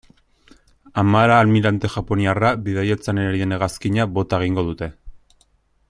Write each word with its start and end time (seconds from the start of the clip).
Amara 1.01 1.35
almirante 1.43 1.91
japoniarra 1.97 2.53
bidaiatzen 2.69 3.21
ari 3.25 3.43
den 3.43 3.55
hegazkina 3.59 4.09
bota 4.17 4.41
egingo 4.47 4.65
dute. 4.73 4.91